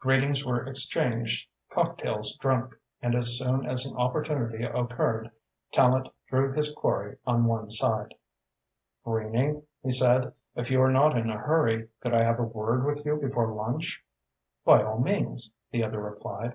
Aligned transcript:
Greetings 0.00 0.44
were 0.44 0.66
exchanged, 0.66 1.48
cocktails 1.70 2.34
drunk, 2.38 2.74
and 3.00 3.14
as 3.14 3.38
soon 3.38 3.64
as 3.66 3.86
an 3.86 3.96
opportunity 3.96 4.64
occurred 4.64 5.30
Tallente 5.72 6.10
drew 6.28 6.52
his 6.52 6.72
quarry 6.72 7.18
on 7.24 7.44
one 7.44 7.70
side. 7.70 8.12
"Greening," 9.04 9.62
he 9.84 9.92
said, 9.92 10.32
"if 10.56 10.72
you 10.72 10.82
are 10.82 10.90
not 10.90 11.16
in 11.16 11.30
a 11.30 11.38
hurry, 11.38 11.86
could 12.00 12.14
I 12.14 12.24
have 12.24 12.40
a 12.40 12.42
word 12.42 12.84
with 12.84 13.06
you 13.06 13.14
before 13.14 13.52
lunch?" 13.54 14.04
"By 14.64 14.82
all 14.82 14.98
means," 14.98 15.52
the 15.70 15.84
other 15.84 16.00
replied. 16.02 16.54